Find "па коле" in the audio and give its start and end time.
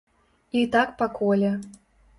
1.03-1.55